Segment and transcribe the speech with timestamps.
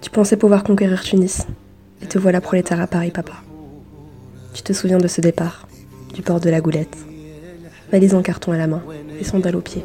[0.00, 1.46] Tu pensais pouvoir conquérir Tunis.
[2.02, 3.32] Et te voilà prolétaire à Paris, papa.
[4.52, 5.66] Tu te souviens de ce départ,
[6.12, 6.96] du port de la Goulette.
[7.90, 8.82] Valise en carton à la main
[9.18, 9.84] et sandales aux pieds.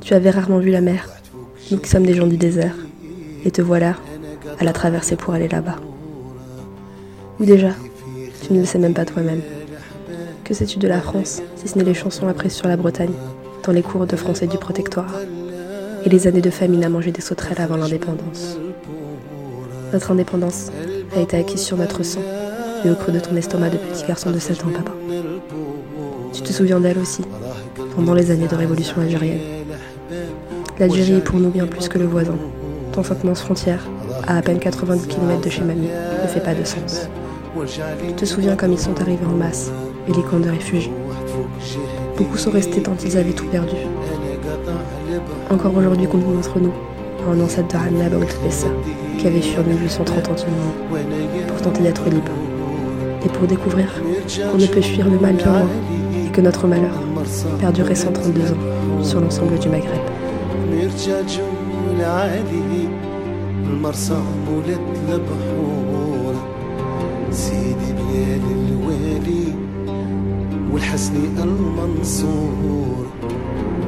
[0.00, 1.08] Tu avais rarement vu la mer,
[1.70, 2.74] nous qui sommes des gens du désert.
[3.44, 3.96] Et te voilà
[4.58, 5.76] à la traverser pour aller là-bas.
[7.40, 7.70] Ou déjà,
[8.42, 9.42] tu ne le sais même pas toi-même.
[10.44, 13.14] Que sais-tu de la France, si ce n'est les chansons apprises sur la Bretagne,
[13.64, 15.22] dans les cours de français du protectorat,
[16.06, 18.56] et les années de famine à manger des sauterelles avant l'indépendance
[19.92, 20.70] Notre indépendance
[21.16, 22.22] a été acquise sur notre sang
[22.84, 24.92] et au creux de ton estomac de petit garçon de 7 ans, papa.
[26.32, 27.22] Tu te souviens d'elle aussi,
[27.96, 29.40] pendant les années de révolution algérienne.
[30.78, 32.36] L'Algérie est pour nous bien plus que le voisin.
[32.92, 33.82] Ton immense frontière,
[34.28, 35.88] à à peine 90 km de chez mamie,
[36.22, 37.08] ne fait pas de sens.
[38.06, 39.72] Tu te souviens comme ils sont arrivés en masse,
[40.06, 40.92] et les camps de réfugiés.
[42.16, 43.76] Beaucoup sont restés tant ils avaient tout perdu
[45.49, 46.71] Encore aujourd'hui, compte d'entre nous,
[47.29, 48.67] un ancêtre de Hanna Tbessa,
[49.17, 52.31] qui avait fui en 1830 en Tunisie, pour tenter d'être libre.
[53.23, 53.87] Et pour découvrir
[54.51, 55.67] qu'on ne peut fuir le mal bien loin,
[56.25, 56.93] et que notre malheur
[57.59, 60.01] perdurait 132 ans sur l'ensemble du Maghreb.
[67.31, 69.53] سيدي بليل الوالي
[70.71, 73.05] والحسني المنصور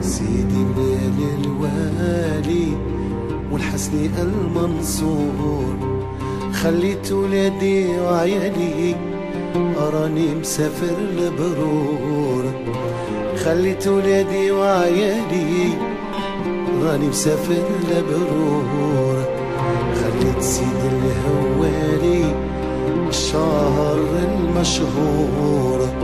[0.09, 2.69] سيدي بليل الوالي
[3.53, 5.75] والحسني المنصور.
[6.53, 8.97] خليت ولادي وعيالي
[9.93, 12.45] راني مسافر لبرور.
[13.45, 15.69] خليت ولادي وعيالي
[16.83, 19.17] راني مسافر لبرور.
[20.01, 22.35] خليت سيد الهوالي
[23.09, 25.98] الشهر المشهور.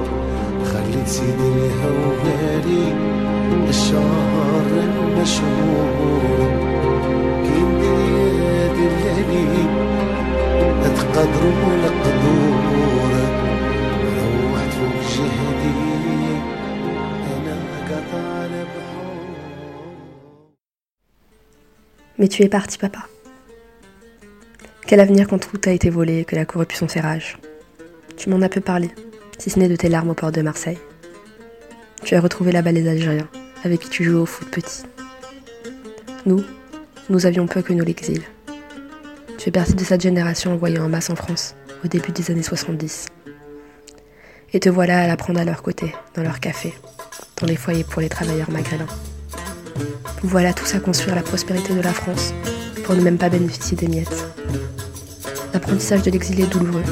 [1.03, 2.85] خليت سيدي الهواري
[3.69, 6.51] الشهر المشهور
[7.43, 9.65] كين دياد الليلي
[10.83, 13.11] تقدروا لقدور
[14.17, 15.79] روحت فوق جهدي
[17.35, 17.57] انا
[17.89, 19.29] قطع البحور
[22.17, 23.03] Mais tu es parti, papa.
[24.87, 27.37] Quel avenir quand tout a été volé et que la corruption fait rage
[28.17, 28.89] Tu m'en as peu parlé,
[29.37, 30.79] si ce n'est de tes larmes au port de Marseille.
[32.04, 33.28] Tu as retrouvé là-bas les Algériens,
[33.64, 34.82] avec qui tu jouais au foot petit.
[36.26, 36.44] Nous,
[37.08, 38.20] nous avions peu que nous l'exil.
[39.38, 42.42] Tu es parti de cette génération envoyée en masse en France, au début des années
[42.42, 43.06] 70.
[44.52, 46.74] Et te voilà à la prendre à leur côté, dans leur café,
[47.40, 48.84] dans les foyers pour les travailleurs maghrébins.
[50.20, 52.34] Vous voilà tous à construire la prospérité de la France,
[52.84, 54.26] pour ne même pas bénéficier des miettes.
[55.54, 56.84] L'apprentissage de l'exil est douloureux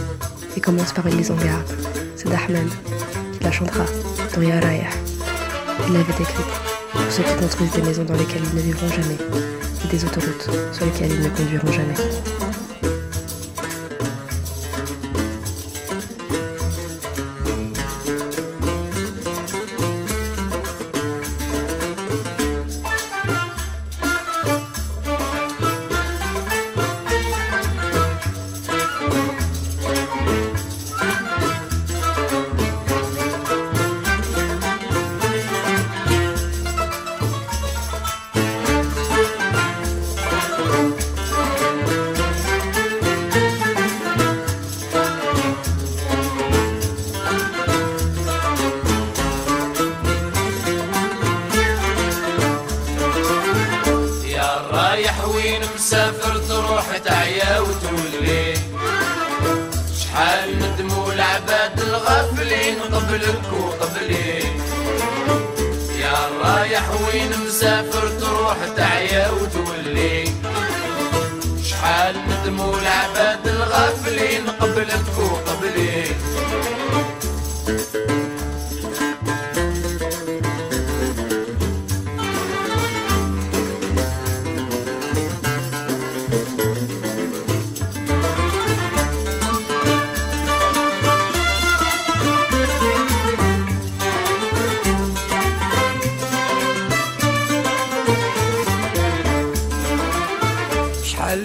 [0.56, 1.70] et commence par une mise en garde.
[2.16, 2.66] C'est Dahman
[3.34, 3.84] qui la chantera
[4.34, 4.60] dans Ya
[5.88, 6.36] Il l'avait écrite
[6.92, 9.18] pour ceux qui construisent des maisons dans lesquelles ils ne vivront jamais
[9.84, 12.51] et des autoroutes sur lesquelles ils ne conduiront jamais.
[74.92, 75.52] نبكوا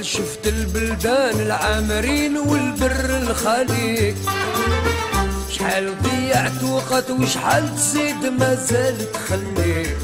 [0.07, 2.36] شفت البلدان العامرين
[3.37, 4.15] الخليج
[5.49, 9.97] شحال ضيعت وقت وشحال تزيد مازال تخليك.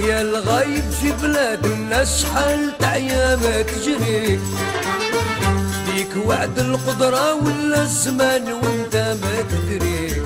[0.00, 4.40] يا الغايب في بلاد الناس شحال تعيا ما تجري
[5.86, 10.22] ليك وعد القدرة ولا الزمان وانت ما تدري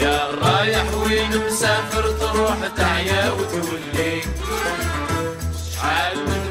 [0.00, 4.20] يا رايح وين مسافر تروح تعيا وتولي.
[5.72, 6.44] شحال من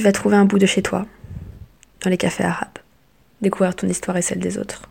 [0.00, 1.04] Tu vas trouver un bout de chez toi,
[2.02, 2.78] dans les cafés arabes,
[3.42, 4.88] découvrir ton histoire et celle des autres.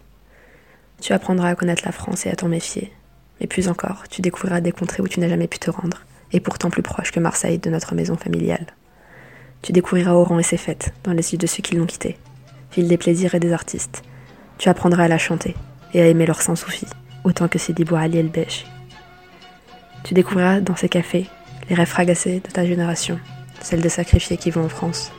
[1.02, 2.94] Tu apprendras à connaître la France et à t'en méfier.
[3.42, 6.40] Mais plus encore, tu découvriras des contrées où tu n'as jamais pu te rendre, et
[6.40, 8.68] pourtant plus proches que Marseille de notre maison familiale.
[9.64, 12.20] Tu découvriras Oran et ses fêtes, dans les yeux de ceux qui l'ont quitté,
[12.76, 14.04] ville des plaisirs et des artistes.
[14.60, 15.56] Tu apprendras à la chanter,
[15.96, 16.86] et à aimer leur sans soufi,
[17.24, 18.68] autant que Sidi Ali El Beche.
[20.04, 21.26] Tu découvriras dans ces cafés
[21.68, 23.20] les rêves fragassés de ta génération,
[23.62, 25.12] celles de sacrifiés qui vont en France.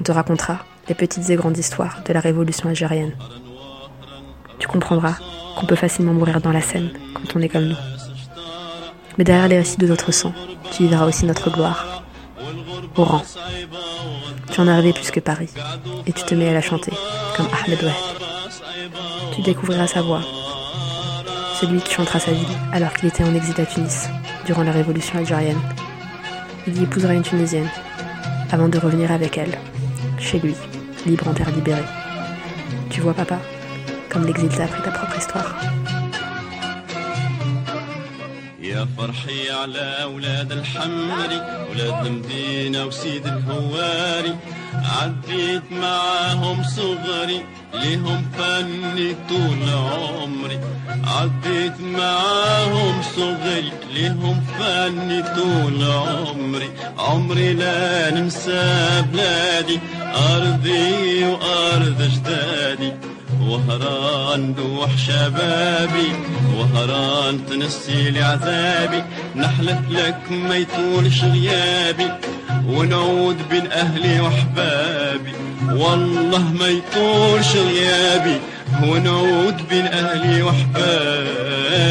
[0.00, 0.58] On te racontera
[0.88, 3.16] les petites et grandes histoires de la révolution algérienne.
[4.58, 5.16] Tu comprendras
[5.56, 7.76] qu'on peut facilement mourir dans la Seine quand on est comme nous.
[9.18, 10.32] Mais derrière les récits de notre sang,
[10.72, 12.02] tu vivras aussi notre gloire.
[12.96, 13.22] Oran.
[14.52, 15.50] Tu en as rêvé plus que Paris,
[16.06, 16.92] et tu te mets à la chanter,
[17.36, 17.94] comme Ahmed Wahed.
[19.34, 20.22] Tu découvriras sa voix,
[21.60, 24.08] celui qui chantera sa vie alors qu'il était en exil à Tunis,
[24.46, 25.60] durant la révolution algérienne
[26.67, 27.69] Il y épousera une Tunisienne,
[28.51, 29.57] avant de revenir avec elle,
[30.19, 30.55] chez lui,
[31.05, 31.89] libre en terre libérée.
[32.89, 33.39] Tu vois, papa,
[34.09, 35.55] comme l'exil t'a appris ta propre histoire.
[38.61, 41.41] يا فرحي على اولاد الحمري
[41.71, 44.35] ولاد المدينه وسيد الهواري
[44.73, 47.41] عديت معاهم صغري
[47.82, 50.60] ليهم فني طول عمري.
[51.04, 56.70] عديت معاهم صغري ليهم فني طول عمري.
[56.98, 59.80] عمري لا ننسى بلادي
[60.14, 62.92] أرضي وأرض أجدادي.
[63.48, 66.12] وهران دوح شبابي
[66.56, 69.02] وهران تنسي لي عذابي
[69.36, 72.08] نحلف لك ما يطولش غيابي
[72.68, 75.32] ونعود بين أهلي وأحبابي
[75.72, 78.40] والله ما يطولش غيابي
[78.82, 81.84] ونعود بين أهلي وأحبابي.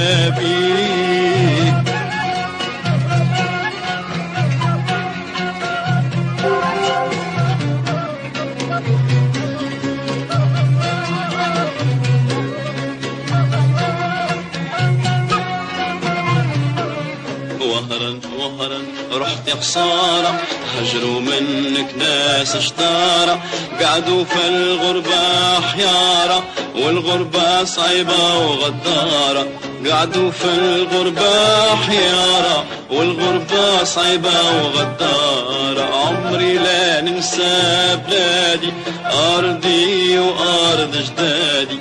[19.61, 20.41] خسارة
[20.79, 23.41] هجروا منك ناس شطارة
[23.81, 26.43] قعدوا في الغربة حيارة
[26.75, 29.47] والغربة صعيبة وغدارة
[29.91, 34.31] قعدوا في الغربة حيارة والغربة صعيبة
[34.63, 38.73] وغدارة عمري لا ننسى بلادي
[39.05, 41.79] أرضي وأرض جدادي.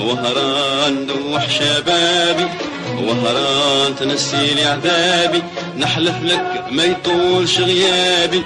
[0.00, 2.48] وهران دوح شبابي
[2.97, 5.43] وهران تنسي لي عذابي
[5.77, 8.43] نحلف لك ما يطولش غيابي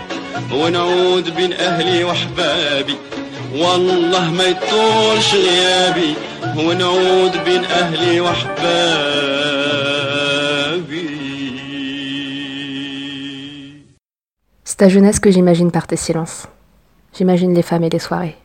[0.54, 2.95] ونعود بين اهلي واحبابي
[3.56, 6.13] والله ما يطولش غيابي
[6.57, 9.42] ونعود بين اهلي واحبابي
[14.63, 16.47] C'est ta jeunesse que j'imagine par tes silences.
[17.18, 18.38] J'imagine les femmes et les soirées.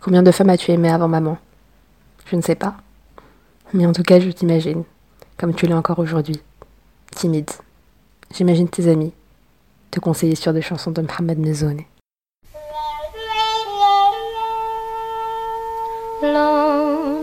[0.00, 1.38] Combien de femmes as-tu aimé avant maman
[2.30, 2.74] Je ne sais pas.
[3.74, 4.84] Mais en tout cas, je t'imagine,
[5.41, 6.39] comme tu l'es encore aujourd'hui,
[7.15, 7.49] timide.
[8.31, 9.11] J'imagine tes amis,
[9.89, 11.81] te conseiller sur des chansons de Mohamed Mezone.
[16.21, 17.20] Écoute-moi,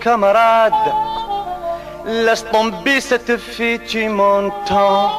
[0.00, 0.72] camarade,
[2.04, 5.10] laisse tomber cette fille, tu m'entends.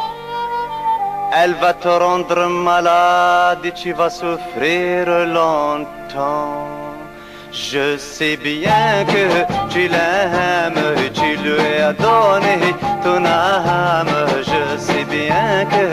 [1.31, 6.79] Elle va te rendre malade et tu vas souffrir longtemps.
[7.51, 14.07] Je sais bien que tu l'aimes, tu lui as donné ton âme.
[14.43, 15.85] Je sais bien que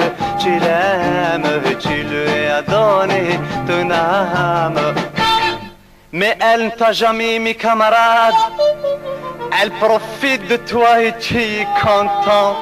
[0.43, 5.06] tu l'aimes, tu lui as donné ton âme.
[6.19, 8.41] Mais elle ne t'a jamais mis camarade.
[9.61, 12.57] Elle profite de toi et tu es content.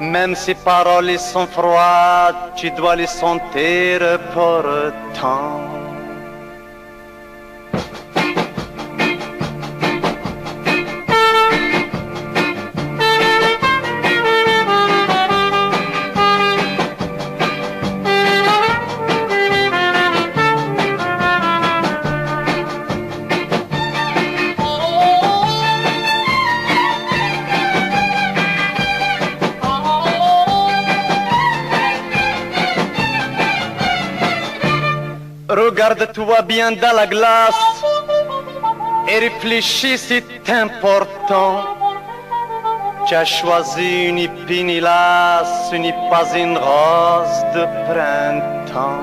[0.00, 4.00] Même si paroles sont froides, tu dois les sentir
[4.34, 5.79] pourtant.
[35.90, 37.82] Regarde-toi bien dans la glace
[39.08, 41.64] et réfléchis, c'est important.
[43.08, 49.02] Tu as choisi une épine ce n'est pas une rose de printemps.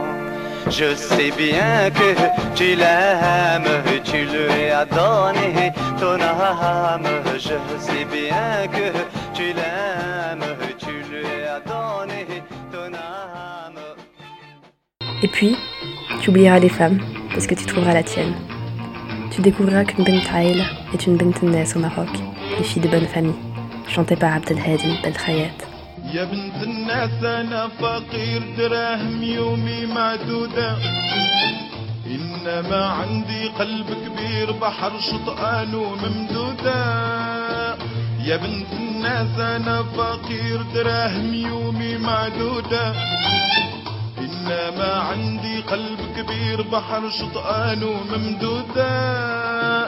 [0.70, 2.16] Je sais bien que
[2.56, 7.04] tu l'aimes, tu lui as donné ton âme.
[7.34, 8.98] Je sais bien que
[9.34, 13.82] tu l'aimes, tu lui as donné ton âme.
[15.22, 15.58] Et puis,
[16.21, 16.99] tu oublieras les femmes,
[17.33, 18.35] parce que tu trouveras la tienne.
[19.31, 20.21] Tu découvriras qu'une Bent
[20.95, 22.09] est une Bentennes au Maroc,
[22.59, 23.41] une fille de bonne famille,
[23.89, 25.73] chantée par Abdelhadi Belkhayat.
[26.15, 30.77] يا بنت الناس انا فقير دراهم يومي معدودة
[32.07, 36.85] انما عندي قلب كبير بحر شطآن وممدودة
[38.25, 42.95] يا بنت الناس انا فقير دراهم يومي معدودة
[44.28, 49.88] إنما عندي قلب كبير بحر شطآن وممدودة.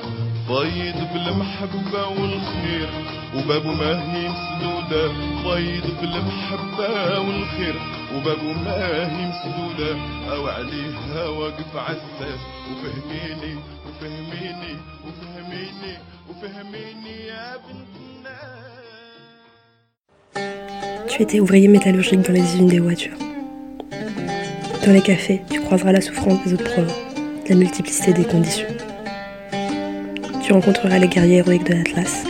[0.50, 2.90] فايض بالمحبة والخير
[3.36, 5.08] وبابه ما هي مسدودة.
[5.44, 7.76] فايض بالمحبة والخير
[8.16, 9.92] وبابه ما هي مسدودة.
[10.32, 13.56] أو عليها واقف عساس وفهميني
[13.86, 14.74] وفهميني
[15.06, 15.94] وفهميني
[16.30, 18.70] وفهميني يا بنت الناس
[21.12, 23.18] Tu étais ouvrier métallurgique dans les usines des voitures.
[24.86, 26.94] Dans les cafés, tu croiseras la souffrance des autres provins,
[27.50, 28.68] la multiplicité des conditions.
[30.42, 32.24] Tu rencontreras les guerriers héroïques de l'Atlas,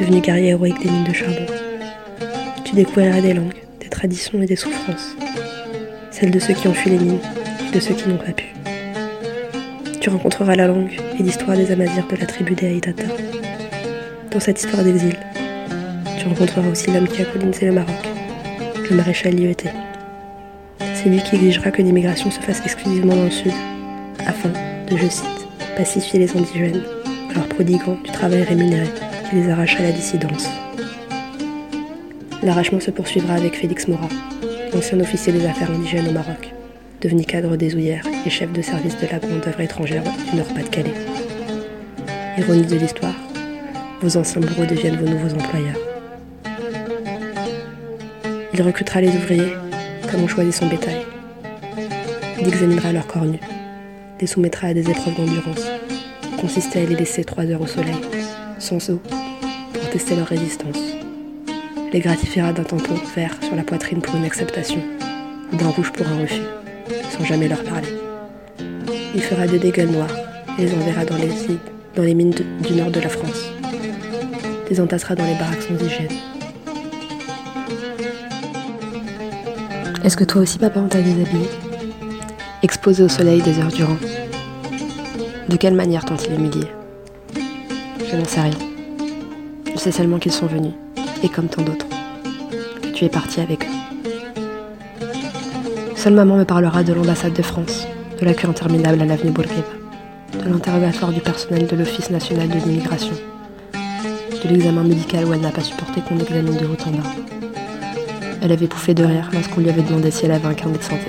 [0.00, 1.46] devenus guerriers héroïques des mines de charbon.
[2.64, 5.14] Tu découvriras des langues, des traditions et des souffrances,
[6.10, 7.20] celles de ceux qui ont fui les mines
[7.68, 8.46] et de ceux qui n'ont pas pu.
[10.00, 13.04] Tu rencontreras la langue et l'histoire des Amazirs de la tribu des Haïtata.
[14.30, 15.16] Dans cette histoire d'exil,
[16.18, 17.94] tu rencontreras aussi l'homme qui a colonisé le Maroc,
[18.90, 19.68] le maréchal Lyoté.
[21.04, 23.52] C'est lui qui exigera que l'immigration se fasse exclusivement dans le sud,
[24.26, 25.46] afin de, je cite,
[25.76, 26.80] pacifier les indigènes,
[27.28, 28.86] en leur prodiguant du travail rémunéré
[29.28, 30.48] qui les arrache à la dissidence.
[32.42, 34.08] L'arrachement se poursuivra avec Félix Morat,
[34.74, 36.54] ancien officier des affaires indigènes au Maroc,
[37.02, 40.94] devenu cadre des ouillères et chef de service de la grande œuvre étrangère du Nord-Pas-de-Calais.
[42.38, 43.20] Ironie de l'histoire,
[44.00, 45.76] vos anciens bourreaux deviennent vos nouveaux employeurs.
[48.54, 49.52] Il recrutera les ouvriers
[50.14, 51.04] comme on choisit son bétail.
[52.40, 53.40] Il examinera leurs corps nus,
[54.20, 55.66] les soumettra à des épreuves d'endurance,
[56.40, 57.96] consistait à les laisser trois heures au soleil,
[58.60, 59.00] sans eau,
[59.72, 60.78] pour tester leur résistance.
[61.92, 64.80] Les gratifiera d'un tampon vert sur la poitrine pour une acceptation,
[65.52, 66.42] ou d'un rouge pour un refus,
[67.10, 67.88] sans jamais leur parler.
[69.16, 70.14] Il fera des dégâts noirs
[70.58, 71.30] et les enverra dans les,
[71.96, 73.50] dans les mines du nord de la France.
[74.70, 76.33] Les entassera dans les baraques sans hygiène.
[80.04, 81.48] Est-ce que toi aussi, papa, on t'a déshabillé
[82.62, 83.96] Exposé au soleil des heures durant.
[85.48, 86.66] De quelle manière t'ont-ils humilié
[88.10, 88.58] Je n'en sais rien.
[89.72, 90.74] Je sais seulement qu'ils sont venus,
[91.22, 91.86] et comme tant d'autres,
[92.82, 95.14] que tu es parti avec eux.
[95.96, 97.86] Seule maman me parlera de l'ambassade de France,
[98.20, 99.62] de la queue interminable à l'avenue Bourguiba,
[100.34, 103.14] de l'interrogatoire du personnel de l'Office national de l'immigration,
[103.72, 107.43] de l'examen médical où elle n'a pas supporté qu'on l'examine de haut en bas.
[108.44, 110.82] Elle avait pouffé de rire lorsqu'on lui avait demandé si elle avait un carnet de
[110.82, 111.08] santé,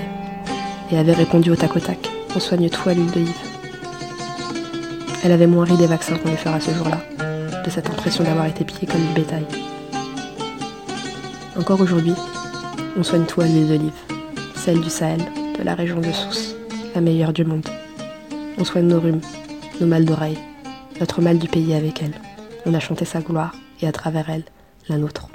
[0.90, 1.98] et avait répondu au tac au tac
[2.34, 3.36] On soigne tout à l'huile d'olive.
[5.22, 6.98] Elle avait moins ri des vaccins qu'on lui fera ce jour-là,
[7.62, 9.44] de cette impression d'avoir été pillée comme du bétail.
[11.58, 12.14] Encore aujourd'hui,
[12.96, 13.92] on soigne tout à l'huile d'olive,
[14.54, 15.20] celle du Sahel,
[15.58, 16.54] de la région de Sousse,
[16.94, 17.68] la meilleure du monde.
[18.56, 19.20] On soigne nos rhumes,
[19.78, 20.38] nos mal d'oreille,
[21.00, 22.14] notre mal du pays avec elle.
[22.64, 23.52] On a chanté sa gloire,
[23.82, 24.44] et à travers elle,
[24.88, 25.28] la nôtre.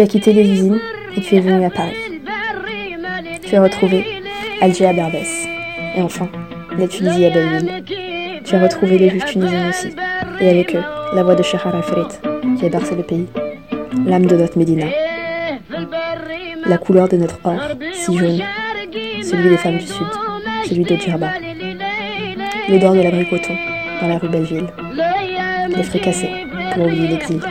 [0.00, 0.80] Tu as quitté les usines
[1.14, 1.94] et tu es venu à Paris.
[3.42, 4.02] Tu as retrouvé
[4.62, 5.28] Alger à Berbès.
[5.94, 6.26] Et enfin,
[6.78, 7.84] la Tunisie à Belleville.
[8.42, 9.88] Tu as retrouvé les juifs tunisiens aussi.
[10.40, 10.82] Et avec eux,
[11.14, 12.08] la voix de Sheikh Arafat
[12.58, 13.26] qui a bercé le pays.
[14.06, 14.86] L'âme de notre Médina.
[16.64, 17.60] La couleur de notre or,
[17.92, 18.40] si jaune.
[19.22, 20.06] Celui des femmes du Sud.
[20.64, 21.32] Celui de Djerba.
[22.70, 23.54] L'odeur de l'abricoton
[24.00, 24.68] dans la rue Belleville.
[25.76, 27.42] Les fricassés pour oublier l'exil.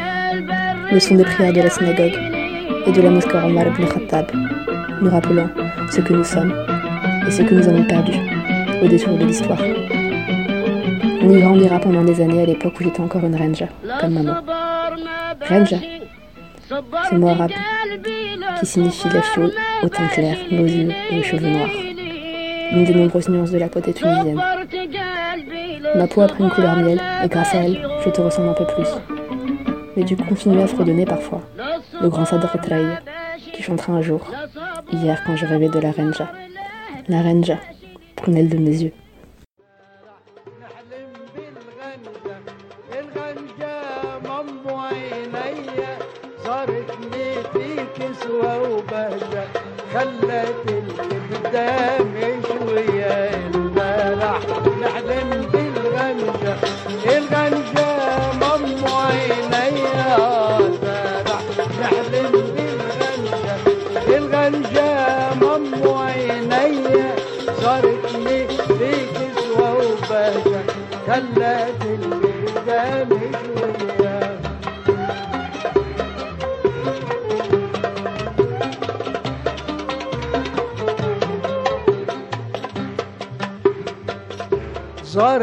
[0.92, 2.29] Le son des prières de la synagogue
[2.90, 4.32] et de la mosquée Omar ibn Khattab,
[5.02, 5.48] nous rappelant
[5.92, 6.54] ce que nous sommes
[7.28, 8.14] et ce que nous avons perdu
[8.82, 9.62] au détour de l'histoire.
[11.22, 13.68] On y grandira pendant des années à l'époque où j'étais encore une renja,
[14.00, 14.36] comme maman.
[15.48, 15.78] Renja,
[17.10, 17.52] c'est mot arabe
[18.60, 21.70] qui signifie la fille au teint clair, nos yeux et aux cheveux noirs.
[22.72, 24.42] L'une des nombreuses nuances de la beauté tunisienne.
[25.96, 28.54] Ma peau a pris une couleur miel et grâce à elle, je te ressemble un
[28.54, 29.19] peu plus
[29.99, 31.43] Mais tu continues à fredonner parfois,
[32.01, 32.99] le grand Sadr Traï,
[33.53, 34.21] qui chantera un jour,
[34.93, 36.29] hier quand je rêvais de la Renja.
[37.09, 37.59] La Renja,
[38.17, 38.93] prunelle de mes yeux.
[49.95, 54.68] خلت اللي قدامي شوية البارح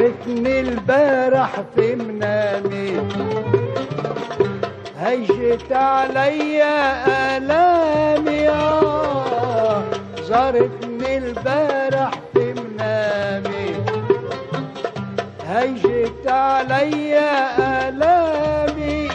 [0.06, 2.90] زارتني البارح في منامي.
[5.00, 6.76] هجت عليا
[7.36, 9.82] آلامي آه
[10.22, 13.70] زارتني البارح في منامي.
[15.48, 17.30] هجت عليا
[17.88, 19.08] آلامي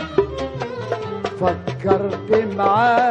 [1.39, 3.10] فكرت معاها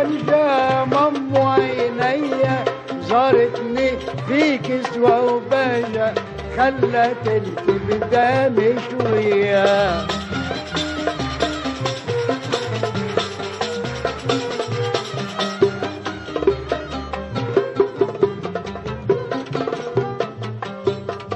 [0.00, 2.64] الغنجة مم عينيا
[3.08, 3.90] زارتني
[4.28, 6.14] في كسوة وبهجة
[6.56, 9.90] خلت الكبدة مشوية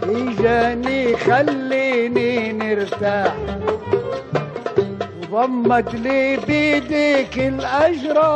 [0.02, 3.34] إجاني خليني نرتاح
[5.34, 8.34] ضمت لي بيديك الأجرى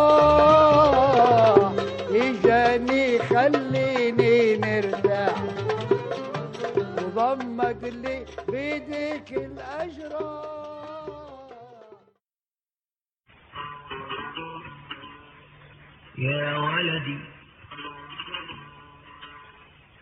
[2.11, 5.35] إجاني خليني نرتاح.
[7.15, 10.39] ضمت لي بيديك الأجرى
[16.19, 17.19] يا ولدي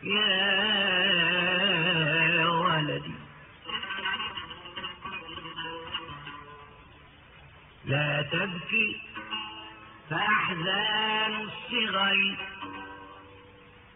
[0.02, 1.55] يا
[7.86, 8.96] لا تبكي
[10.10, 12.34] فأحزان الصغر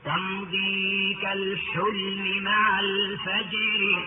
[0.04, 4.04] تمضي كالحلم مع الفجر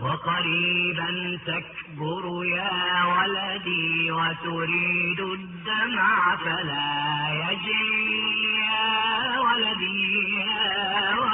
[0.00, 11.33] وقريبا تكبر يا ولدي وتريد الدمع فلا يجري يا ولدي يا ولدي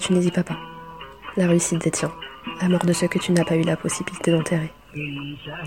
[0.00, 0.56] la Tunisie, papa.
[1.36, 2.10] La réussite des tiens.
[2.62, 4.72] La mort de ceux que tu n'as pas eu la possibilité d'enterrer.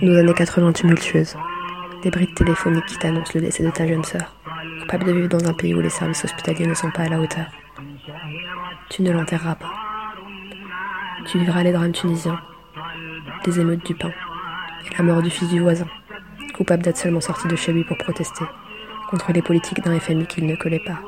[0.01, 1.35] Nos années 80 tumultueuses.
[2.01, 4.35] Des brides téléphoniques qui t'annoncent le décès de ta jeune sœur.
[4.81, 7.19] Coupable de vivre dans un pays où les services hospitaliers ne sont pas à la
[7.19, 7.45] hauteur.
[8.89, 9.71] Tu ne l'enterreras pas.
[11.27, 12.39] Tu vivras les drames tunisiens.
[13.43, 14.11] Des émeutes du pain.
[14.89, 15.87] et la mort du fils du voisin,
[16.55, 18.45] coupable d'être seulement sorti de chez lui pour protester
[19.09, 20.99] contre les politiques d'un FMI qu'il ne collait pas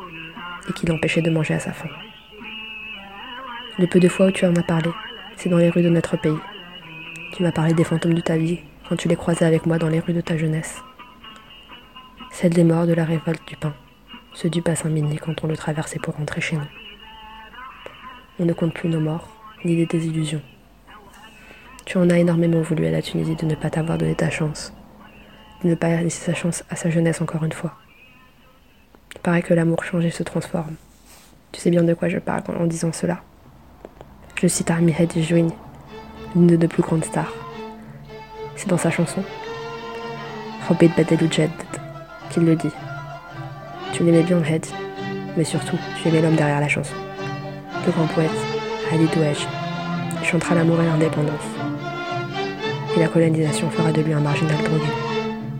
[0.69, 1.89] et qui l'empêchait de manger à sa faim.
[3.77, 4.89] Le peu de fois où tu en as parlé,
[5.35, 6.39] c'est dans les rues de notre pays.
[7.33, 9.89] Tu m'as parlé des fantômes de ta vie quand tu les croisais avec moi dans
[9.89, 10.81] les rues de ta jeunesse.
[12.31, 13.73] Celle des morts de la révolte du pain,
[14.33, 16.69] ceux du bassin minier quand on le traversait pour rentrer chez nous.
[18.39, 19.27] On ne compte plus nos morts,
[19.65, 20.41] ni des désillusions.
[21.83, 24.73] Tu en as énormément voulu à la Tunisie de ne pas t'avoir donné ta chance,
[25.65, 27.73] de ne pas laisser sa chance à sa jeunesse encore une fois.
[29.15, 30.75] Il paraît que l'amour change et se transforme.
[31.51, 33.21] Tu sais bien de quoi je parle en disant cela.
[34.35, 35.53] Je cite Armi Hedi Jouini,
[36.35, 37.33] l'une de nos plus grandes stars.
[38.57, 39.23] C'est dans sa chanson
[40.67, 41.49] Robert Badelou Jed
[42.29, 42.71] qu'il le dit.
[43.93, 44.65] Tu l'aimais bien Head,
[45.37, 46.95] mais surtout tu aimais l'homme derrière la chanson.
[47.85, 48.29] Le grand poète,
[48.91, 49.47] Ali Douej,
[50.21, 51.47] chantera l'amour et l'indépendance.
[52.97, 54.91] Et la colonisation fera de lui un marginal drogué.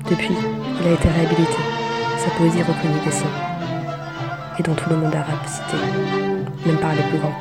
[0.10, 0.36] Depuis,
[0.82, 1.62] il a été réhabilité,
[2.18, 3.32] sa poésie reconnue des siens.
[4.60, 5.78] Et dans tout le monde arabe cité,
[6.66, 7.40] même par les plus grands,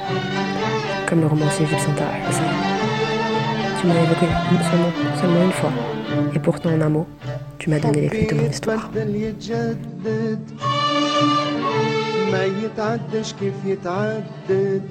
[1.13, 2.11] comme le romancier Gilles Santara
[3.79, 4.27] Tu m'as évoqué
[4.69, 5.71] seulement, seulement une fois,
[6.35, 7.07] et pourtant en un mot,
[7.57, 8.89] tu m'as donné les clés de mon histoire.
[12.31, 14.81] ما يتعدش كيف يتعدد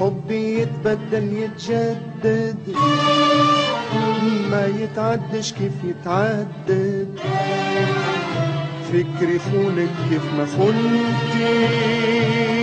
[0.00, 2.56] حبي يتبدل يتجدد
[4.50, 7.18] ما يتعدش كيف يتعدد
[8.92, 12.59] فكري خونك كيف ما خنتي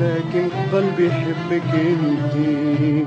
[0.00, 3.06] لكن قلبي يحبك انتي.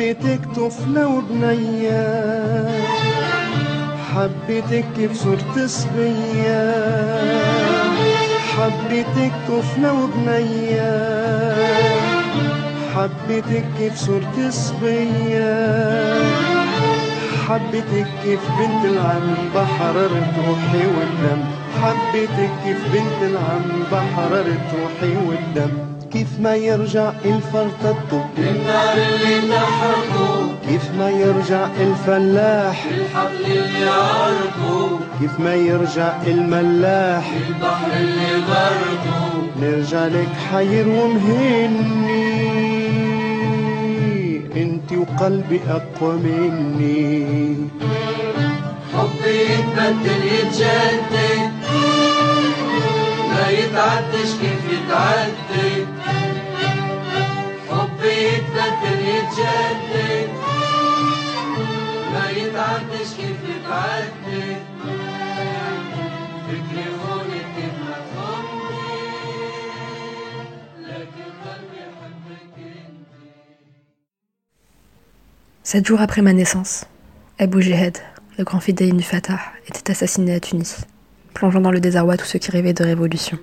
[0.00, 2.68] حبيتك طفلة وبنية.
[4.14, 6.74] حبيتك كيف صرت صبية
[8.56, 10.92] حبيتك طفلة وبنية.
[12.94, 16.24] حبيتك كيف صرت صبية
[17.48, 21.40] حبيتك كيف بنت العم بحررت روحي والدم.
[21.82, 25.89] حبيتك كيف بنت العم بحررت روحي والدم.
[26.12, 32.84] كيف ما يرجع الفرطة النار اللي تحرقه كيف ما يرجع الفلاح.
[32.90, 37.32] الحقل اللي عرقه كيف ما يرجع الملاح.
[37.48, 42.40] البحر اللي غرقه نرجع لك حير ومهني.
[44.56, 47.56] انت وقلبي أقوى مني.
[48.94, 51.52] حبي يتبدل يتجدد.
[53.30, 55.99] ما يتعدش كيف يتعدد.
[59.29, 60.29] يتبدل يتجدد
[62.13, 64.57] ما يتعدش كيف يتعدد
[66.47, 68.95] فكري خونك كيف ما خنتي
[70.81, 73.05] لكن قلبي يحبك انت
[75.63, 76.85] Sept jours après ma naissance,
[77.39, 77.97] Abu Jehed,
[78.37, 80.85] le grand fidèle du Fatah, était assassiné à Tunis,
[81.33, 83.39] plongeant dans le désarroi tous ceux qui rêvaient de révolution.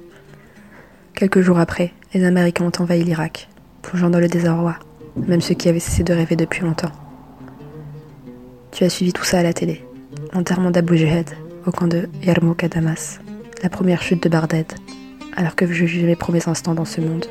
[1.14, 3.48] Quelques jours après, les Américains ont envahi l'Irak,
[3.82, 4.78] plongeant dans le désarroi,
[5.25, 6.91] même ceux qui avaient cessé de rêver depuis longtemps.
[8.71, 9.83] Tu as suivi tout ça à la télé.
[10.33, 11.29] L'enterrement d'Abu Jehed
[11.65, 13.19] au camp de Yarmouk à Damas,
[13.61, 14.71] la première chute de Barded,
[15.35, 17.25] alors que je vivais mes premiers instants dans ce monde.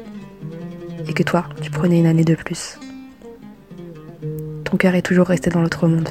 [1.09, 2.79] Et que toi, tu prenais une année de plus.
[4.65, 6.09] Ton cœur est toujours resté dans l'autre monde.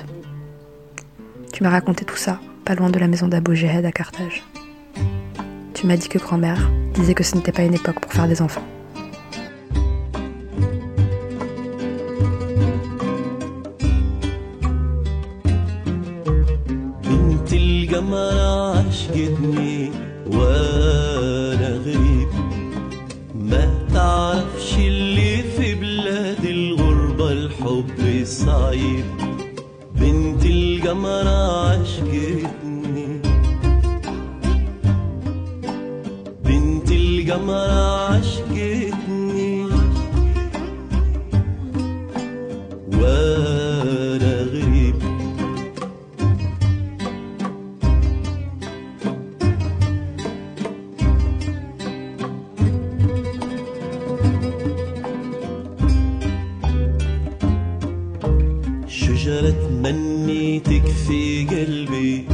[1.53, 4.43] Tu m'as raconté tout ça, pas loin de la maison d'Abu Jehed à Carthage.
[5.73, 8.41] Tu m'as dit que grand-mère disait que ce n'était pas une époque pour faire des
[8.41, 8.63] enfants.
[17.95, 19.91] الجمرة عشقتني
[20.27, 22.27] وأنا غريب
[23.35, 29.05] ما تعرفش اللي في بلاد الغربة الحب صعيب.
[29.95, 33.21] بنت الجمرة عشقتني.
[36.45, 38.14] بنت الجمرة عشقتني
[61.43, 62.25] قلبي.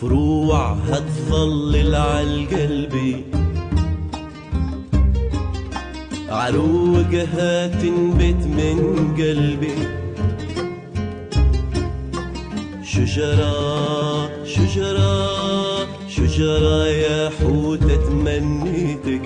[0.00, 3.24] فروعها تظلل عالقلبي
[6.28, 8.78] عروقها تنبت من
[9.18, 9.78] قلبي.
[12.84, 15.12] شجرة شجرة
[16.08, 19.22] شجرة يا حوتة تمنيتك.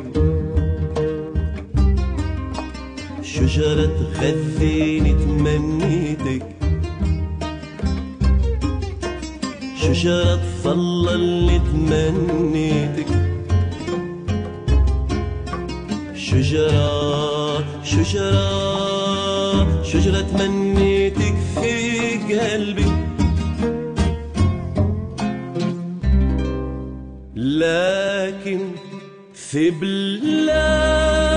[3.22, 6.55] شجرة تغذيني تمنيتك.
[9.96, 13.06] شجرة تظللني تمنيتك.
[16.14, 22.86] شجرة شجرة شجرة تمنيتك في قلبي.
[27.36, 28.60] لكن
[29.34, 31.35] في بلاد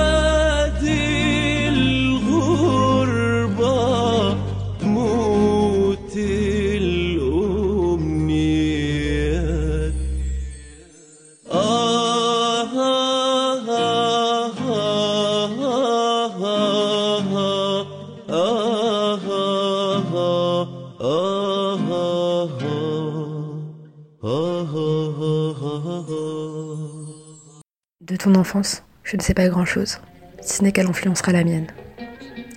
[28.01, 29.99] De ton enfance, je ne sais pas grand-chose,
[30.41, 31.67] si ce n'est qu'elle influencera la mienne.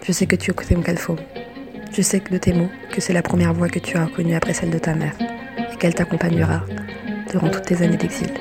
[0.02, 1.14] Je sais que tu écoutais mon calfo.
[1.92, 4.34] Je sais que de tes mots que c'est la première voix que tu as reconnue
[4.34, 5.14] après celle de ta mère,
[5.72, 6.62] et qu'elle t'accompagnera
[7.30, 8.32] durant toutes tes années d'exil.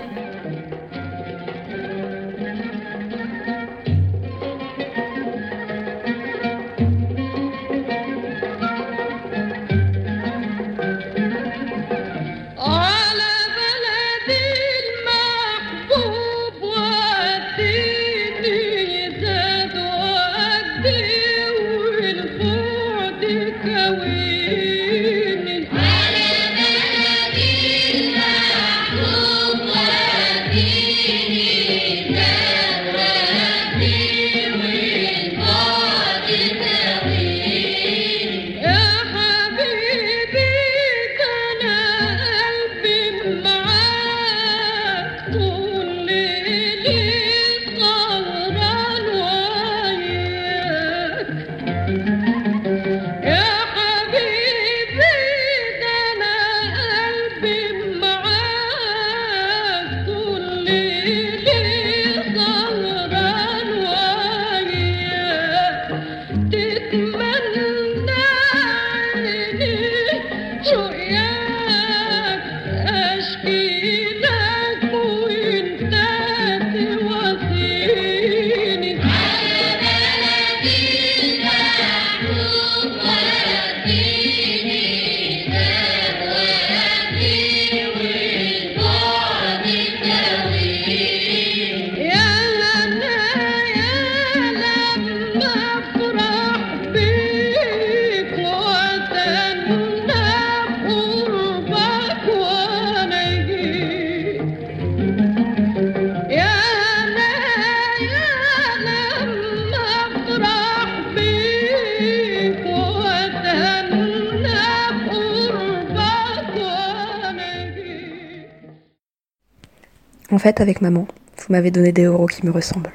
[120.42, 122.92] Fait, avec maman, vous m'avez donné des euros qui me ressemblent.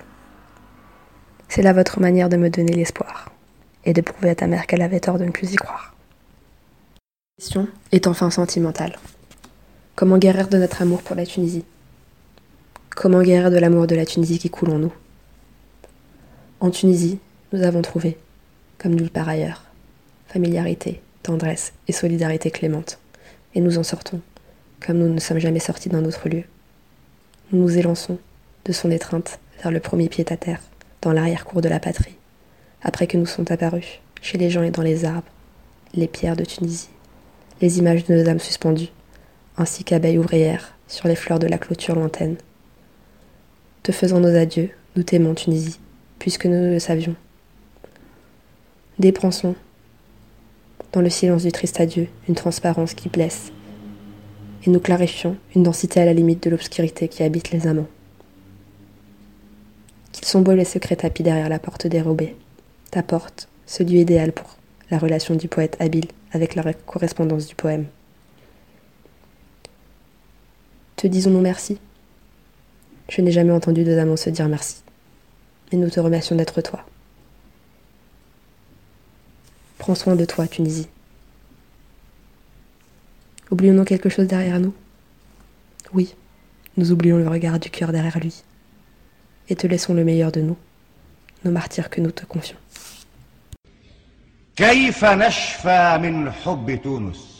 [1.48, 3.30] C'est là votre manière de me donner l'espoir
[3.84, 5.94] et de prouver à ta mère qu'elle avait tort de ne plus y croire.
[6.96, 8.98] La question est enfin sentimentale.
[9.94, 11.64] Comment guérir de notre amour pour la Tunisie?
[12.90, 14.92] Comment guérir de l'amour de la Tunisie qui coule en nous?
[16.58, 17.20] En Tunisie,
[17.52, 18.18] nous avons trouvé,
[18.76, 19.62] comme nulle part ailleurs,
[20.26, 22.98] familiarité, tendresse et solidarité clémente.
[23.54, 24.20] Et nous en sortons,
[24.84, 26.42] comme nous ne sommes jamais sortis d'un autre lieu.
[27.52, 28.18] Nous nous élançons
[28.64, 30.60] de son étreinte vers le premier pied à terre,
[31.00, 32.16] dans l'arrière-cour de la patrie,
[32.82, 35.28] après que nous sont apparus, chez les gens et dans les arbres,
[35.94, 36.88] les pierres de Tunisie,
[37.60, 38.90] les images de nos âmes suspendues,
[39.56, 42.36] ainsi qu'abeilles ouvrières sur les fleurs de la clôture lointaine.
[43.84, 45.78] Te faisant nos adieux, nous t'aimons Tunisie,
[46.18, 47.14] puisque nous le savions.
[48.98, 49.54] Dépensons,
[50.92, 53.52] dans le silence du triste adieu, une transparence qui blesse,
[54.66, 57.88] et nous clarifions une densité à la limite de l'obscurité qui habite les amants.
[60.12, 62.34] Qu'ils sont beaux les secrets tapis derrière la porte dérobée,
[62.90, 64.56] ta porte, ce lieu idéal pour
[64.90, 67.86] la relation du poète habile avec la correspondance du poème.
[70.96, 71.78] Te disons-nous merci
[73.08, 74.82] Je n'ai jamais entendu deux amants se dire merci,
[75.70, 76.84] mais nous te remercions d'être toi.
[79.78, 80.88] Prends soin de toi, Tunisie.
[83.51, 84.73] Oublions-nous quelque chose derrière nous
[85.93, 86.15] Oui,
[86.77, 88.43] nous oublions le regard du cœur derrière lui.
[89.49, 90.57] Et te laissons le meilleur de nous,
[91.43, 92.57] nos martyrs que nous te confions.
[94.55, 97.31] كيف نشفى من حب تونس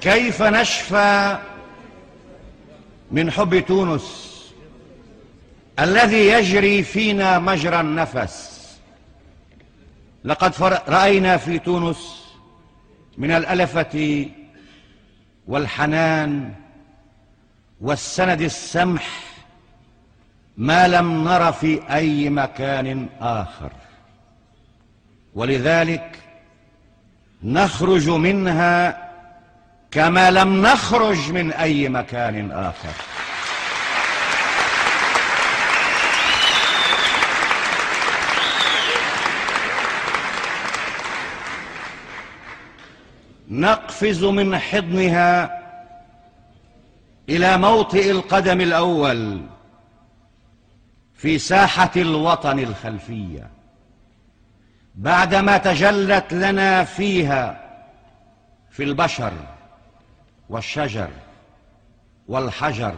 [0.00, 1.38] كيف نشفى
[3.10, 4.25] من حب تونس
[5.79, 8.57] الذي يجري فينا مجرى النفس.
[10.23, 12.23] لقد رأينا في تونس
[13.17, 14.25] من الألفة
[15.47, 16.53] والحنان
[17.81, 19.07] والسند السمح
[20.57, 23.71] ما لم نر في أي مكان آخر.
[25.35, 26.19] ولذلك
[27.43, 29.07] نخرج منها
[29.91, 33.16] كما لم نخرج من أي مكان آخر.
[43.47, 45.63] نقفز من حضنها
[47.29, 49.41] إلى موطئ القدم الأول
[51.13, 53.49] في ساحة الوطن الخلفية
[54.95, 57.63] بعدما تجلت لنا فيها
[58.71, 59.33] في البشر
[60.49, 61.09] والشجر
[62.27, 62.95] والحجر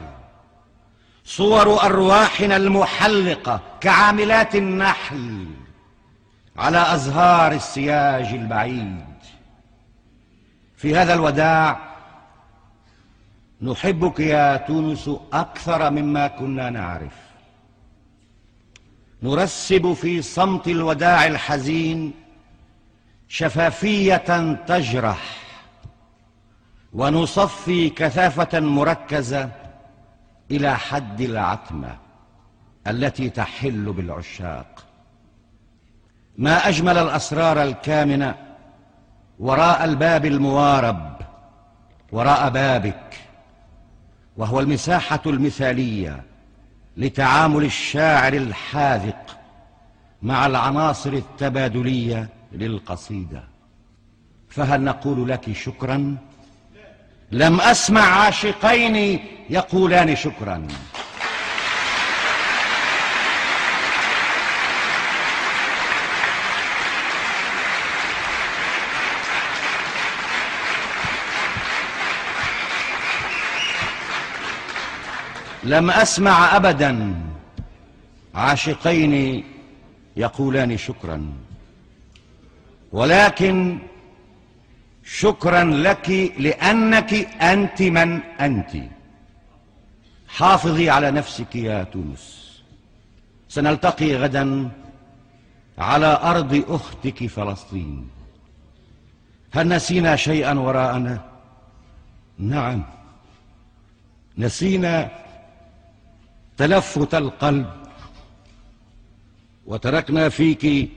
[1.26, 5.48] صور أرواحنا المحلقة كعاملات النحل
[6.58, 9.09] على أزهار السياج البعيد.
[10.80, 11.80] في هذا الوداع
[13.62, 17.14] نحبك يا تونس أكثر مما كنا نعرف.
[19.24, 22.14] نرسب في صمت الوداع الحزين
[23.28, 25.38] شفافية تجرح
[26.94, 29.50] ونصفي كثافة مركزة
[30.52, 31.98] إلى حد العتمة
[32.88, 34.86] التي تحل بالعشاق.
[36.38, 38.49] ما أجمل الأسرار الكامنة
[39.40, 41.16] وراء الباب الموارب
[42.12, 43.20] وراء بابك
[44.38, 46.24] وهو المساحة المثالية
[46.98, 49.38] لتعامل الشاعر الحاذق
[50.22, 53.44] مع العناصر التبادلية للقصيدة.
[54.50, 56.18] فهل نقول لك شكرا؟
[57.32, 59.20] لم أسمع عاشقين
[59.50, 60.68] يقولان شكرا.
[75.64, 77.16] لم أسمع ابدا.
[78.36, 79.44] عاشقين
[80.18, 81.34] يقولان شكرا.
[82.92, 83.78] ولكن
[85.04, 88.72] شكرا لك لأنك أنت من أنت.
[90.28, 92.50] حافظي على نفسك يا تونس.
[93.50, 94.70] سنلتقي غدا
[95.78, 98.10] على أرض أختك فلسطين.
[99.54, 101.22] هل نسينا شيئا وراءنا؟
[102.38, 102.84] نعم.
[104.38, 105.10] نسينا
[106.60, 107.70] تلفت القلب
[109.66, 110.90] وتركنا فيك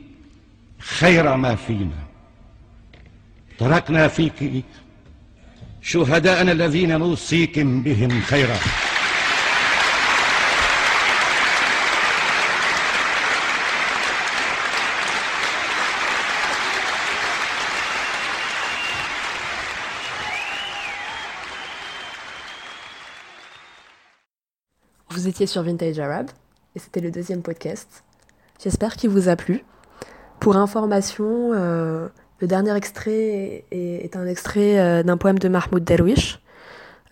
[0.79, 2.03] خير ما فينا.
[3.59, 4.65] تركنا فيك
[5.83, 8.57] شهداءنا الذين نوصيكم بهم خيرا.
[25.15, 26.31] Vous étiez sur Vintage Arab
[26.75, 28.03] et c'était le deuxième podcast.
[28.63, 29.63] J'espère qu'il vous a plu.
[30.41, 32.09] Pour information, euh,
[32.39, 36.41] le dernier extrait est, un extrait euh, d'un poème de Mahmoud Darwish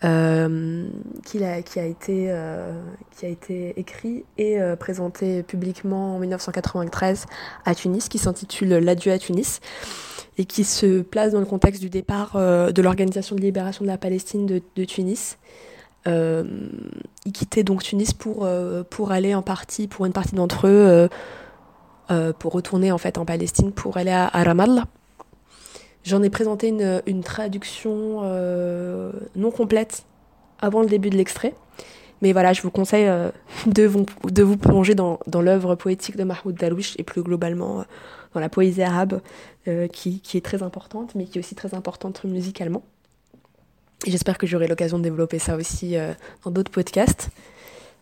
[0.03, 0.87] euh,
[1.23, 2.33] qui, a, été,
[3.77, 7.27] écrit et présenté publiquement en 1993
[7.65, 9.59] à Tunis, qui s'intitule L'adieu à Tunis
[10.39, 13.99] et qui se place dans le contexte du départ de l'Organisation de libération de la
[13.99, 15.37] Palestine de Tunis.
[16.07, 16.43] Euh,
[17.25, 20.69] ils quittaient donc Tunis pour, euh, pour aller en partie, pour une partie d'entre eux,
[20.87, 21.07] euh,
[22.09, 24.85] euh, pour retourner en fait en Palestine, pour aller à, à Ramallah.
[26.03, 28.23] J'en ai présenté une, une traduction
[29.35, 30.05] non complète
[30.59, 31.53] avant le début de l'extrait.
[32.23, 33.07] Mais voilà, je vous conseille
[33.67, 37.85] de, vous, de vous plonger dans, dans l'œuvre poétique de Mahmoud Darwish et plus globalement
[38.33, 39.21] dans la poésie arabe
[39.93, 42.81] qui, qui est très importante, mais qui est aussi très importante musicalement.
[44.07, 47.29] J'espère que j'aurai l'occasion de développer ça aussi euh, dans d'autres podcasts.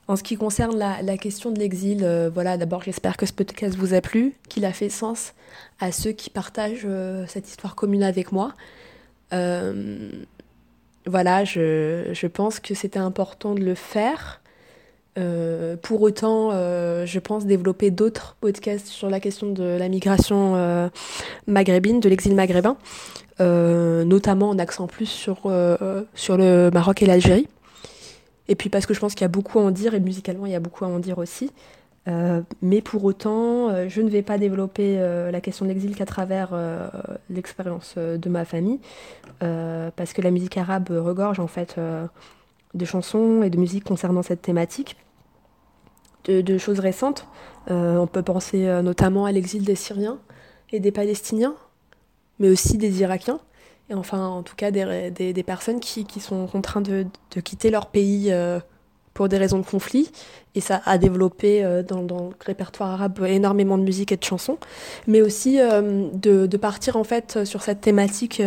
[0.07, 3.75] En ce qui concerne la, question de l'exil, euh, voilà, d'abord j'espère que ce podcast
[3.75, 5.33] vous a plu, qu'il a fait sens
[5.79, 8.53] à ceux qui partagent euh, cette histoire commune avec moi.
[11.05, 14.41] Voilà, je, je pense que c'était important de le faire.
[15.81, 20.89] Pour autant, je pense développer d'autres podcasts sur la question de la migration
[21.45, 22.77] maghrébine, de l'exil maghrébin,
[23.39, 27.47] notamment en accent plus sur, euh, sur le Maroc et l'Algérie.
[28.47, 30.45] Et puis parce que je pense qu'il y a beaucoup à en dire, et musicalement
[30.45, 31.51] il y a beaucoup à en dire aussi.
[32.07, 35.95] Euh, mais pour autant, euh, je ne vais pas développer euh, la question de l'exil
[35.95, 36.87] qu'à travers euh,
[37.29, 38.79] l'expérience euh, de ma famille,
[39.43, 42.07] euh, parce que la musique arabe regorge en fait euh,
[42.73, 44.95] de chansons et de musique concernant cette thématique,
[46.25, 47.25] de, choses récentes.
[47.71, 50.19] Euh, on peut penser euh, notamment à l'exil des Syriens
[50.71, 51.55] et des Palestiniens,
[52.39, 53.39] mais aussi des Irakiens,
[53.89, 57.69] et enfin en tout cas des, des, personnes qui, qui sont contraintes de, de quitter
[57.69, 58.59] leur pays euh,
[59.13, 60.11] pour des raisons de conflit,
[60.55, 64.57] et ça a développé euh, dans, le répertoire arabe énormément de musique et de chansons,
[65.07, 68.41] mais aussi euh, de, de partir en fait sur cette thématique,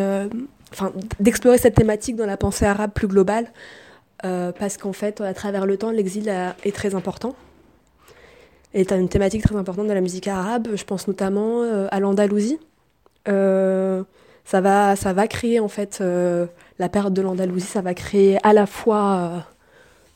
[0.72, 3.52] enfin d'explorer cette thématique dans la pensée arabe plus globale,
[4.22, 7.34] parce qu'en fait à travers le temps l'exil est très important.
[8.72, 10.68] est une thématique très importante de la musique arabe.
[10.76, 12.60] Je pense notamment à l'Andalousie.
[13.28, 14.02] Euh,
[14.44, 16.46] ça va, ça va créer en fait euh,
[16.78, 17.66] la période de l'Andalousie.
[17.66, 19.38] Ça va créer à la fois euh,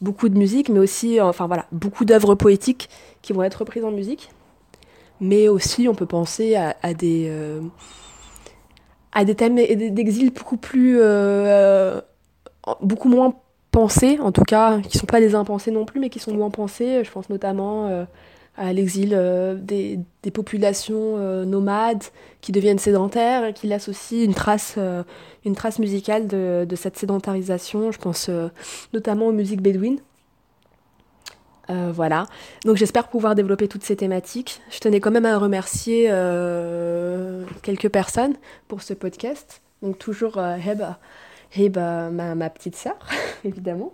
[0.01, 2.89] beaucoup de musique, mais aussi, enfin voilà, beaucoup d'œuvres poétiques
[3.23, 4.31] qui vont être reprises en musique.
[5.21, 7.33] Mais aussi, on peut penser à, à des
[9.13, 11.01] à des thèmes d'exil beaucoup plus,
[12.83, 13.35] beaucoup moins
[13.71, 16.51] pensés, en tout cas, qui sont pas des impensés non plus, mais qui sont moins
[16.51, 17.03] pensés.
[17.03, 18.07] Je pense notamment
[18.57, 20.01] à l'exil euh, des,
[20.33, 22.03] populations euh, nomades
[22.41, 25.03] qui deviennent sédentaires et qui laissent aussi une trace, euh,
[25.45, 27.93] une trace musicale de, cette sédentarisation.
[27.93, 28.31] Je pense
[28.93, 30.01] notamment aux musiques bédouines.
[31.69, 32.27] Voilà.
[32.65, 34.61] Donc j'espère pouvoir développer toutes ces thématiques.
[34.71, 36.09] Je tenais quand même à remercier
[37.63, 38.35] quelques personnes
[38.69, 39.63] pour ce podcast.
[39.83, 40.99] Donc toujours euh, Heba,
[41.57, 42.97] Heba ma, ma petite sœur,
[43.45, 43.93] évidemment.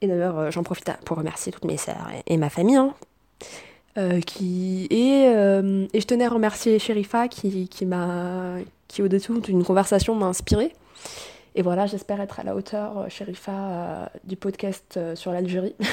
[0.00, 2.76] Et d'ailleurs, j'en profite pour remercier toutes mes sœurs et, et ma famille.
[2.76, 2.94] hein.
[3.98, 8.56] Euh, euh, et je tenais à remercier Sherifa qui, m'a
[8.88, 10.72] qui au dessous d'une conversation m'a inspirée.
[11.54, 15.74] Et voilà j'espère être à la hauteur euh, Sherifa du podcast sur l'Algérie.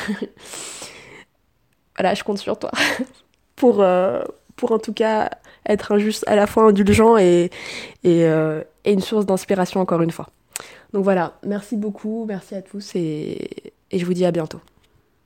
[1.98, 2.72] Voilà je compte sur toi
[3.58, 3.86] pour
[4.56, 5.32] pour en tout cas
[5.66, 7.50] être injuste à la fois indulgent et
[8.06, 10.30] une source d'inspiration encore une fois.
[10.94, 14.62] Donc voilà merci beaucoup merci à tous et je vous dis à bientôt